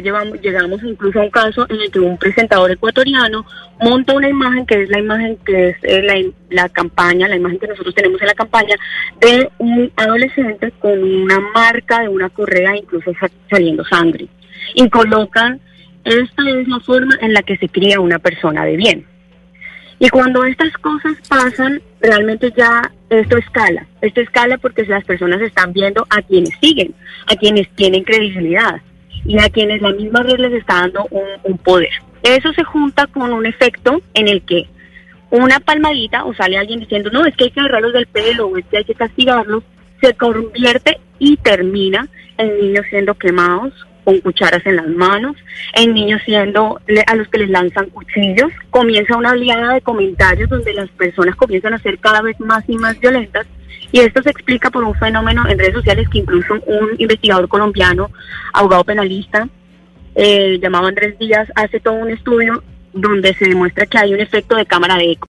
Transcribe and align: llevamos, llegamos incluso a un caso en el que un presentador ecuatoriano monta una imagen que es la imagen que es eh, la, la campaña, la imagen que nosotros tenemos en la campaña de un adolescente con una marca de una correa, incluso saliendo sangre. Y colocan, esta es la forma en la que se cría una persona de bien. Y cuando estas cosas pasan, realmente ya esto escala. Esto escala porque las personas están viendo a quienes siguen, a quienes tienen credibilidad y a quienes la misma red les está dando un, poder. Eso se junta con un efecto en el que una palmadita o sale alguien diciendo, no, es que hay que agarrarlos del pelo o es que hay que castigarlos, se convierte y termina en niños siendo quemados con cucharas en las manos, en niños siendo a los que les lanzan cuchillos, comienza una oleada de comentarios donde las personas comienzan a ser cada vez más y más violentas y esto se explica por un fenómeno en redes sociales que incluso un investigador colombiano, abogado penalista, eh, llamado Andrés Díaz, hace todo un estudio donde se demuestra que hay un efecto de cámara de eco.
llevamos, 0.00 0.40
llegamos 0.40 0.82
incluso 0.82 1.20
a 1.20 1.24
un 1.24 1.30
caso 1.30 1.66
en 1.68 1.80
el 1.80 1.90
que 1.90 2.00
un 2.00 2.18
presentador 2.18 2.70
ecuatoriano 2.70 3.44
monta 3.80 4.14
una 4.14 4.28
imagen 4.28 4.66
que 4.66 4.82
es 4.82 4.90
la 4.90 4.98
imagen 4.98 5.38
que 5.44 5.70
es 5.70 5.76
eh, 5.82 6.02
la, 6.02 6.14
la 6.50 6.68
campaña, 6.68 7.28
la 7.28 7.36
imagen 7.36 7.58
que 7.58 7.68
nosotros 7.68 7.94
tenemos 7.94 8.20
en 8.20 8.26
la 8.28 8.34
campaña 8.34 8.76
de 9.20 9.50
un 9.58 9.90
adolescente 9.96 10.72
con 10.78 11.02
una 11.02 11.40
marca 11.54 12.00
de 12.00 12.08
una 12.08 12.28
correa, 12.28 12.76
incluso 12.76 13.12
saliendo 13.48 13.84
sangre. 13.84 14.28
Y 14.74 14.88
colocan, 14.88 15.60
esta 16.04 16.42
es 16.50 16.68
la 16.68 16.80
forma 16.80 17.16
en 17.20 17.32
la 17.32 17.42
que 17.42 17.56
se 17.56 17.68
cría 17.68 18.00
una 18.00 18.18
persona 18.18 18.64
de 18.64 18.76
bien. 18.76 19.06
Y 19.98 20.08
cuando 20.08 20.44
estas 20.44 20.72
cosas 20.78 21.14
pasan, 21.28 21.82
realmente 22.00 22.52
ya 22.56 22.90
esto 23.10 23.36
escala. 23.36 23.86
Esto 24.00 24.22
escala 24.22 24.56
porque 24.56 24.84
las 24.86 25.04
personas 25.04 25.42
están 25.42 25.72
viendo 25.72 26.06
a 26.08 26.22
quienes 26.22 26.54
siguen, 26.60 26.94
a 27.26 27.36
quienes 27.36 27.68
tienen 27.76 28.02
credibilidad 28.02 28.80
y 29.24 29.38
a 29.38 29.48
quienes 29.50 29.82
la 29.82 29.92
misma 29.92 30.22
red 30.22 30.38
les 30.38 30.52
está 30.52 30.80
dando 30.80 31.06
un, 31.10 31.58
poder. 31.58 31.90
Eso 32.22 32.52
se 32.52 32.64
junta 32.64 33.06
con 33.06 33.32
un 33.32 33.46
efecto 33.46 34.00
en 34.14 34.28
el 34.28 34.42
que 34.42 34.66
una 35.30 35.60
palmadita 35.60 36.24
o 36.24 36.34
sale 36.34 36.58
alguien 36.58 36.80
diciendo, 36.80 37.10
no, 37.12 37.24
es 37.24 37.36
que 37.36 37.44
hay 37.44 37.50
que 37.50 37.60
agarrarlos 37.60 37.92
del 37.92 38.06
pelo 38.06 38.48
o 38.48 38.56
es 38.56 38.64
que 38.66 38.78
hay 38.78 38.84
que 38.84 38.94
castigarlos, 38.94 39.62
se 40.00 40.14
convierte 40.14 40.98
y 41.18 41.36
termina 41.36 42.08
en 42.38 42.58
niños 42.58 42.86
siendo 42.90 43.14
quemados 43.14 43.72
con 44.10 44.20
cucharas 44.20 44.66
en 44.66 44.74
las 44.74 44.88
manos, 44.88 45.36
en 45.74 45.94
niños 45.94 46.20
siendo 46.24 46.80
a 47.06 47.14
los 47.14 47.28
que 47.28 47.38
les 47.38 47.50
lanzan 47.50 47.90
cuchillos, 47.90 48.50
comienza 48.70 49.16
una 49.16 49.30
oleada 49.30 49.74
de 49.74 49.80
comentarios 49.82 50.50
donde 50.50 50.74
las 50.74 50.90
personas 50.90 51.36
comienzan 51.36 51.74
a 51.74 51.78
ser 51.78 51.98
cada 51.98 52.20
vez 52.20 52.38
más 52.40 52.64
y 52.66 52.76
más 52.76 52.98
violentas 52.98 53.46
y 53.92 54.00
esto 54.00 54.20
se 54.22 54.30
explica 54.30 54.70
por 54.70 54.82
un 54.82 54.94
fenómeno 54.94 55.48
en 55.48 55.58
redes 55.58 55.74
sociales 55.74 56.08
que 56.08 56.18
incluso 56.18 56.54
un 56.66 56.90
investigador 56.98 57.48
colombiano, 57.48 58.10
abogado 58.52 58.82
penalista, 58.82 59.48
eh, 60.16 60.58
llamado 60.60 60.88
Andrés 60.88 61.16
Díaz, 61.18 61.48
hace 61.54 61.78
todo 61.78 61.94
un 61.94 62.10
estudio 62.10 62.64
donde 62.92 63.32
se 63.34 63.48
demuestra 63.48 63.86
que 63.86 63.98
hay 63.98 64.12
un 64.12 64.20
efecto 64.20 64.56
de 64.56 64.66
cámara 64.66 64.96
de 64.96 65.12
eco. 65.12 65.28